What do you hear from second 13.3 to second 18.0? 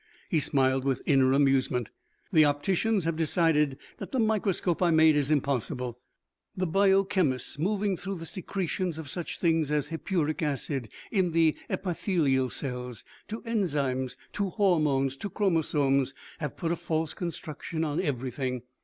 enzymes, to hormones, to chromosomes, have put a false construction